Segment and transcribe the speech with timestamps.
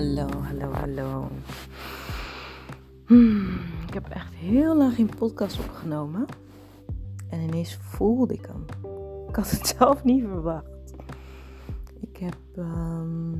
[0.00, 1.28] Hallo, hallo, hallo.
[3.06, 3.48] Hmm,
[3.86, 6.26] ik heb echt heel lang geen podcast opgenomen.
[7.28, 8.64] En ineens voelde ik hem.
[9.28, 10.94] Ik had het zelf niet verwacht.
[12.00, 13.32] Ik heb ehm,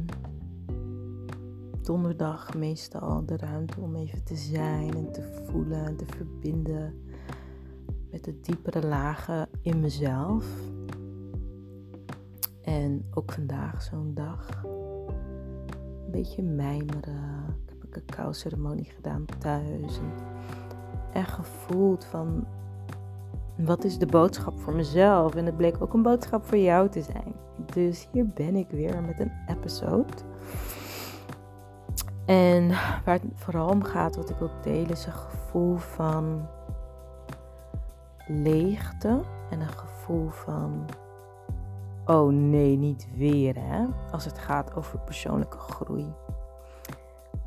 [1.83, 7.03] donderdag meestal de ruimte om even te zijn en te voelen en te verbinden
[8.11, 10.47] met de diepere lagen in mezelf.
[12.63, 14.65] En ook vandaag zo'n dag
[16.11, 17.57] een beetje mijmeren.
[17.67, 20.01] Ik heb een cacao ceremonie gedaan thuis.
[21.13, 22.47] En gevoeld van
[23.57, 25.35] wat is de boodschap voor mezelf?
[25.35, 27.35] En het bleek ook een boodschap voor jou te zijn.
[27.73, 30.13] Dus hier ben ik weer met een episode.
[32.27, 32.69] En
[33.05, 36.47] waar het vooral om gaat, wat ik wil delen, is een gevoel van
[38.27, 39.21] leegte
[39.51, 40.87] en een gevoel van
[42.05, 46.13] oh nee, niet weer hè, als het gaat over persoonlijke groei.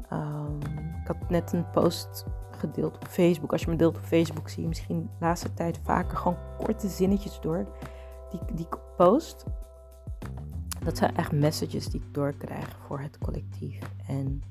[0.09, 0.57] Ehm,
[1.01, 3.51] ik had net een post gedeeld op Facebook.
[3.51, 6.87] Als je me deelt op Facebook, zie je misschien de laatste tijd vaker gewoon korte
[6.87, 7.65] zinnetjes door
[8.29, 9.45] die, die ik post.
[10.83, 13.79] Dat zijn echt messages die ik doorkrijg voor het collectief.
[14.07, 14.43] En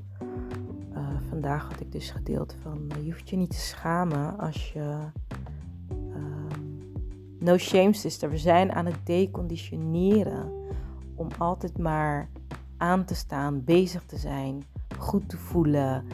[0.92, 4.98] uh, vandaag had ik dus gedeeld van je hoeft je niet te schamen als je
[7.42, 8.30] No shame, sister.
[8.30, 10.52] We zijn aan het deconditioneren
[11.14, 12.28] om altijd maar
[12.76, 14.64] aan te staan, bezig te zijn,
[14.98, 16.04] goed te voelen,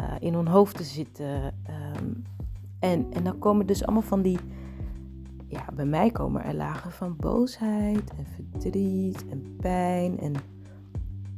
[0.00, 1.54] uh, in hun hoofd te zitten.
[1.96, 2.24] Um,
[2.78, 4.38] en, en dan komen dus allemaal van die.
[5.46, 10.32] Ja, bij mij komen er lagen van boosheid en verdriet en pijn en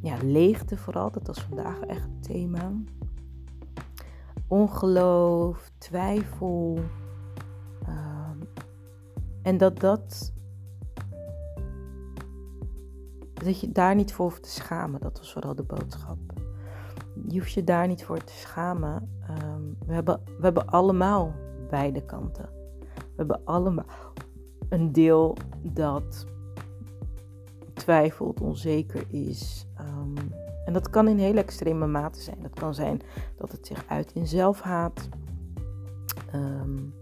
[0.01, 1.11] ja, leegte vooral.
[1.11, 2.73] Dat was vandaag echt het thema.
[4.47, 6.79] Ongeloof, twijfel.
[9.49, 10.33] En dat dat.
[13.35, 15.01] Dat je daar niet voor hoeft te schamen.
[15.01, 16.19] Dat was vooral de boodschap.
[17.29, 19.19] Je hoeft je daar niet voor te schamen.
[19.27, 21.35] Ehm, we, hebben, we hebben allemaal
[21.71, 22.49] beide kanten.
[22.89, 23.85] We hebben allemaal
[24.69, 26.27] een deel dat
[27.75, 29.67] twijfelt, onzeker is.
[29.75, 30.17] Ehm,
[30.65, 32.43] en dat kan in hele extreme mate zijn.
[32.43, 33.01] Dat kan zijn
[33.37, 35.09] dat het zich uit in zelfhaat.
[36.35, 36.95] Um,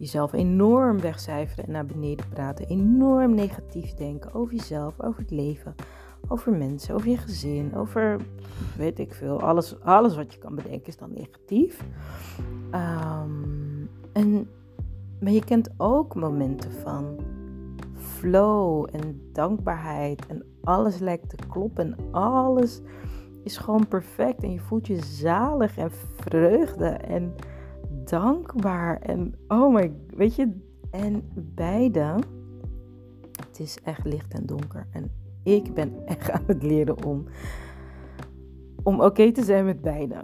[0.00, 2.66] jezelf enorm wegcijferen en naar beneden praten.
[2.66, 5.74] Enorm negatief denken over jezelf, over het leven,
[6.28, 8.20] over mensen, over je gezin, over
[8.76, 9.40] weet ik veel.
[9.40, 11.84] Alles, alles wat je kan bedenken is dan negatief.
[12.74, 14.48] Um, en,
[15.20, 17.16] maar je kent ook momenten van
[17.94, 22.80] flow en dankbaarheid en alles lijkt te kloppen en alles
[23.42, 27.34] is gewoon perfect en je voelt je zalig en vreugde en
[28.10, 29.00] dankbaar.
[29.00, 30.52] En oh my, weet je,
[30.90, 32.14] en beide,
[33.32, 34.86] het is echt licht en donker.
[34.90, 35.10] En
[35.42, 37.24] ik ben echt aan het leren om,
[38.82, 40.22] om oké te zijn met beide.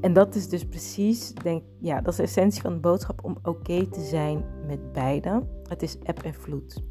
[0.00, 3.38] En dat is dus precies, denk ja, dat is de essentie van de boodschap om
[3.42, 5.42] oké te zijn met beide.
[5.68, 6.82] Het is eb en vloed.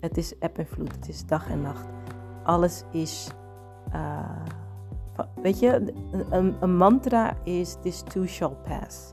[0.00, 0.94] Het is eb en vloed.
[0.94, 1.88] Het is dag en nacht.
[2.42, 3.30] Alles is.
[3.92, 4.44] Uh,
[5.42, 5.92] weet je,
[6.30, 9.12] een, mantra is this too shall pass.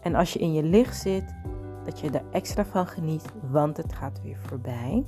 [0.00, 1.34] En als je in je licht zit,
[1.84, 5.06] dat je er extra van geniet, want het gaat weer voorbij.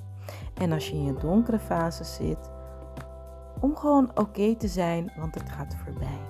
[0.55, 2.51] En als je in je donkere fase zit,
[3.61, 6.21] om gewoon oké te zijn, want het gaat voorbij.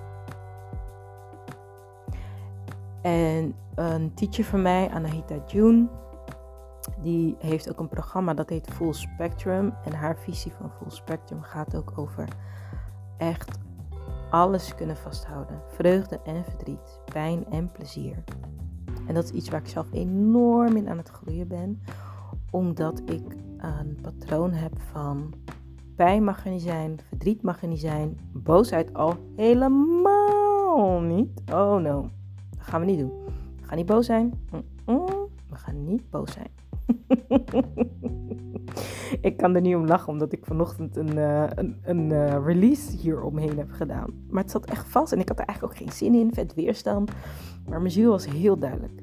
[3.01, 5.87] En een teacher van mij, Anahita June,
[7.01, 9.73] die heeft ook een programma dat heet Full Spectrum.
[9.85, 12.27] En haar visie van Full Spectrum gaat ook over
[13.17, 13.58] echt
[14.29, 15.61] alles kunnen vasthouden.
[15.67, 18.23] Vreugde en verdriet, pijn en plezier.
[19.07, 21.81] En dat is iets waar ik zelf enorm in aan het groeien ben.
[22.51, 25.33] Omdat ik een patroon heb van
[25.95, 31.41] pijn mag er niet zijn, verdriet mag er niet zijn, boosheid al helemaal niet.
[31.51, 32.09] Oh no,
[32.49, 33.11] dat gaan we niet doen.
[33.61, 34.33] We gaan niet boos zijn.
[35.49, 36.49] We gaan niet boos zijn.
[39.29, 42.97] ik kan er niet om lachen, omdat ik vanochtend een, uh, een, een uh, release
[42.97, 44.25] hier omheen heb gedaan.
[44.29, 46.53] Maar het zat echt vast en ik had er eigenlijk ook geen zin in, vet
[46.53, 47.11] weerstand.
[47.67, 49.01] Maar mijn ziel was heel duidelijk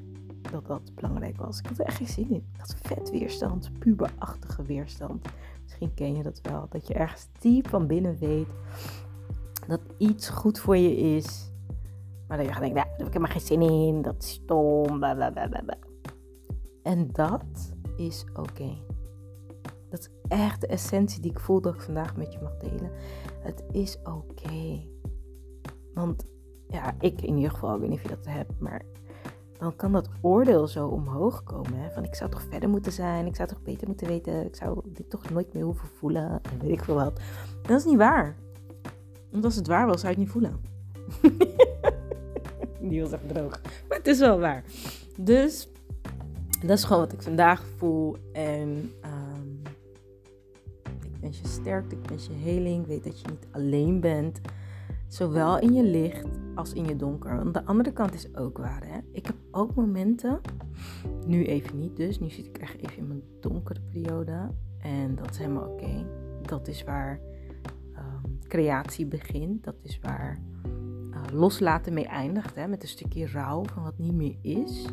[0.50, 1.58] dat dat belangrijk was.
[1.58, 2.46] Ik had er echt geen zin in.
[2.56, 5.28] Had vet weerstand, puberachtige weerstand.
[5.62, 8.48] Misschien ken je dat wel, dat je ergens diep van binnen weet
[9.66, 11.52] dat iets goed voor je is.
[12.28, 14.30] Maar dat je gaat denken, nou, daar heb ik helemaal geen zin in, dat is
[14.30, 15.02] stom.
[16.82, 18.78] En dat is oké.
[19.90, 22.90] Dat is echt de essentie die ik voel dat ik vandaag met je mag delen.
[23.40, 24.82] Het is oké.
[25.94, 26.26] Want
[26.69, 28.82] ja, ik in ieder geval, ik weet niet of je dat hebt, maar
[29.58, 31.75] dan kan dat oordeel zo omhoog komen.
[31.75, 31.90] Hè?
[31.90, 34.81] Van ik zou toch verder moeten zijn, ik zou toch beter moeten weten, ik zou
[34.84, 37.20] dit toch nooit meer hoeven voelen en weet ik veel wat.
[37.62, 38.37] dat is niet waar.
[39.31, 40.60] Want als het waar was, zou je het niet voelen.
[42.90, 43.60] Die was echt droog.
[43.88, 44.64] Maar het is wel waar.
[45.16, 45.69] Dus
[46.60, 48.16] dat is gewoon wat ik vandaag voel.
[48.32, 49.72] En ehm,
[51.04, 52.86] ik wens je sterkte, ik wens je heling.
[52.86, 54.40] Weet dat je niet alleen bent.
[55.08, 57.36] Zowel in je licht als in je donker.
[57.36, 58.86] Want de andere kant is ook waar.
[58.86, 58.98] Hè?
[59.12, 60.40] Ik heb ook momenten,
[61.26, 62.20] nu even niet dus.
[62.20, 64.50] Nu zit ik echt even in mijn donkere periode.
[64.78, 66.06] En dat is helemaal oké.
[66.42, 67.20] Dat is waar
[67.94, 69.64] ehm, creatie begint.
[69.64, 70.38] Dat is waar
[71.10, 72.54] uh, loslaten mee eindigt.
[72.54, 72.66] Hè?
[72.68, 74.86] Met een stukje rouw van wat niet meer is.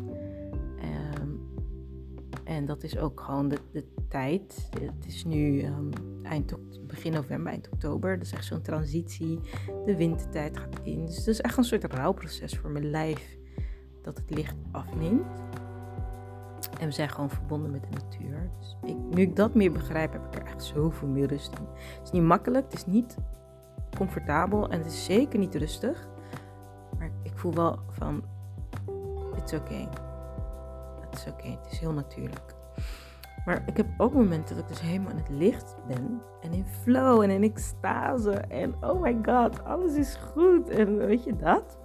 [2.44, 4.68] En dat is ook gewoon de, de tijd.
[4.80, 5.90] Het is nu um,
[6.22, 6.54] eind,
[6.86, 8.18] begin november, eind oktober.
[8.18, 9.40] Dat is echt zo'n transitie.
[9.84, 11.06] De wintertijd gaat in.
[11.06, 13.36] Dus het is echt een soort rouwproces voor mijn lijf.
[14.02, 15.42] Dat het licht afneemt.
[16.80, 18.50] En we zijn gewoon verbonden met de natuur.
[18.58, 21.66] Dus ik, nu ik dat meer begrijp, heb ik er echt zoveel meer rust in.
[21.74, 23.16] Het is niet makkelijk, het is niet
[23.96, 26.08] comfortabel en het is zeker niet rustig.
[26.98, 28.24] Maar ik voel wel van,
[29.36, 29.88] it's okay
[31.28, 32.54] oké, het is heel natuurlijk.
[33.44, 36.20] Maar ik heb ook momenten dat ik dus helemaal in het licht ben.
[36.40, 38.30] En in flow en in extase.
[38.32, 40.68] En oh my god, alles is goed.
[40.68, 41.78] En weet je dat?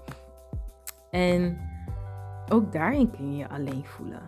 [1.10, 1.58] En
[2.50, 4.24] ook daarin kun je je alleen voelen.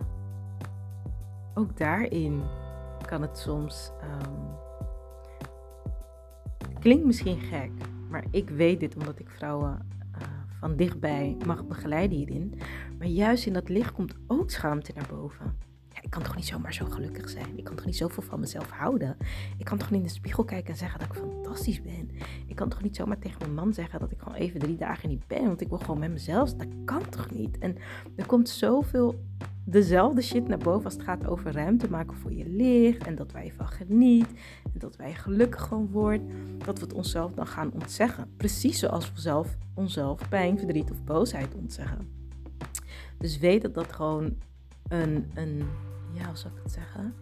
[1.54, 2.42] Ook daarin
[3.06, 3.92] kan het soms.
[4.02, 4.60] Um,
[6.78, 7.70] klinkt misschien gek,
[8.08, 9.90] maar ik weet dit omdat ik vrouwen
[10.62, 12.54] van dichtbij mag begeleiden hierin.
[13.02, 15.56] Maar juist in dat licht komt ook schaamte naar boven.
[15.88, 17.58] Ja, ik kan toch niet zomaar zo gelukkig zijn?
[17.58, 19.16] Ik kan toch niet zoveel van mezelf houden?
[19.58, 22.10] Ik kan toch niet in de spiegel kijken en zeggen dat ik fantastisch ben?
[22.46, 25.08] Ik kan toch niet zomaar tegen mijn man zeggen dat ik gewoon even drie dagen
[25.08, 26.54] niet ben, want ik wil gewoon met mezelf.
[26.54, 27.58] Dat kan toch niet?
[27.58, 27.76] En
[28.16, 29.24] er komt zoveel
[29.64, 33.06] dezelfde shit naar boven als het gaat over ruimte maken voor je licht.
[33.06, 34.28] En dat wij van geniet.
[34.64, 36.58] En dat wij gelukkig gewoon worden.
[36.58, 38.30] Dat we het onszelf dan gaan ontzeggen.
[38.36, 42.21] Precies zoals we zelf onszelf pijn, verdriet of boosheid ontzeggen.
[43.18, 44.36] Dus weet dat dat gewoon
[44.88, 45.62] een, een
[46.12, 47.14] ja, hoe zou ik het zeggen?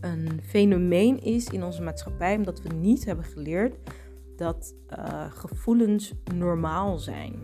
[0.00, 2.36] Een fenomeen is in onze maatschappij.
[2.36, 3.76] Omdat we niet hebben geleerd
[4.36, 7.42] dat uh, gevoelens normaal zijn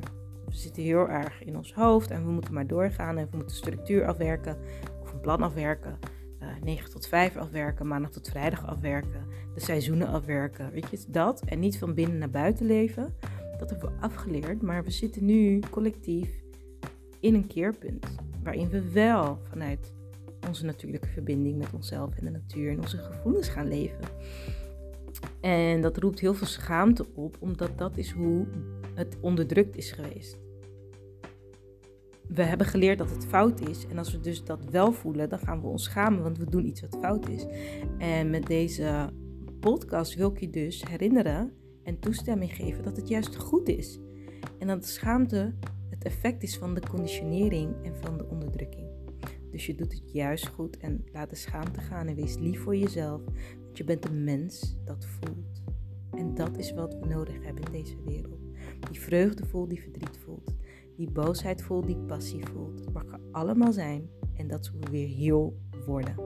[0.54, 3.56] we zitten heel erg in ons hoofd en we moeten maar doorgaan en we moeten
[3.56, 4.58] structuur afwerken
[5.02, 5.98] of een plan afwerken.
[6.42, 10.70] Uh, eh, 9 tot 5 afwerken, maandag tot vrijdag afwerken, de seizoenen afwerken.
[10.70, 13.14] Weet je, dat en niet van binnen naar buiten leven.
[13.58, 16.43] Dat hebben we afgeleerd, maar we zitten nu collectief
[17.24, 18.06] in een keerpunt
[18.42, 19.92] waarin we wel vanuit
[20.48, 24.04] onze natuurlijke verbinding met onszelf en de natuur en onze gevoelens gaan leven.
[25.40, 28.46] En dat roept heel veel schaamte op, omdat dat is hoe
[28.94, 30.42] het onderdrukt is geweest
[32.28, 33.86] we hebben geleerd dat het fout is.
[33.86, 36.66] En als we dus dat wel voelen, dan gaan we ons schamen, want we doen
[36.66, 37.46] iets wat fout is.
[37.98, 39.08] En met deze
[39.60, 43.98] podcast wil ik je dus herinneren en toestemming geven dat het juist goed is.
[44.58, 45.54] En dat schaamte
[46.04, 48.86] het effect is van de conditionering en van de onderdrukking.
[49.50, 52.76] Dus je doet het juist goed en laat de schaamte gaan en wees lief voor
[52.76, 53.22] jezelf.
[53.62, 55.62] Want je bent een mens dat voelt.
[56.10, 58.40] En dat is wat we nodig hebben in deze wereld.
[58.90, 60.54] Die vreugde voelt, die verdriet voelt
[60.96, 62.78] die boosheid voelt, die passie voelt.
[62.78, 66.18] Het mag er allemaal zijn en dat we weer heel worden.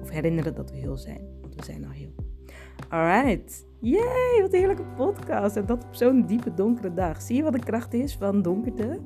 [0.00, 2.29] Of herinneren dat we heel zijn, want we zijn al heel.
[2.88, 3.66] Alright.
[3.80, 5.56] Yay, wat een heerlijke podcast.
[5.56, 7.22] En dat op zo'n diepe donkere dag.
[7.22, 9.00] Zie je wat de kracht is van donkerte?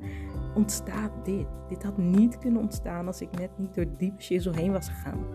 [0.55, 1.47] Ontstaat dit.
[1.69, 5.25] Dit had niet kunnen ontstaan als ik net niet door diepe shizzle heen was gegaan.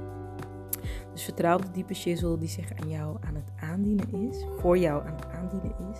[1.13, 4.45] Dus vertrouw de diepe shizzle die zich aan jou aan het aandienen is.
[4.59, 5.99] Voor jou aan het aandienen is.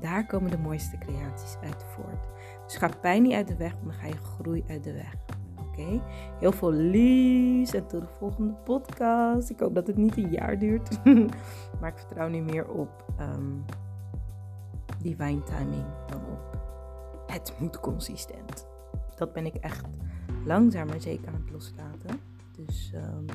[0.00, 2.28] Daar komen de mooiste creaties uit voort.
[2.66, 5.14] Dus ga pijn niet uit de weg, maar ga je groei uit de weg.
[5.70, 6.02] Oké?
[6.38, 9.50] Heel veel liefs en tot de volgende podcast.
[9.50, 11.04] Ik hoop dat het niet een jaar duurt.
[11.80, 13.64] maar ik vertrouw nu meer op um,
[15.02, 16.58] divine timing dan op
[17.26, 18.66] het moet consistent.
[19.16, 19.86] Dat ben ik echt
[20.44, 22.20] langzaam maar zeker aan het loslaten.
[22.56, 23.26] Dus, um,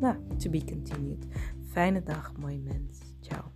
[0.00, 1.26] nou, to be continued.
[1.68, 3.00] Fijne dag, mooi mens.
[3.20, 3.51] Ciao.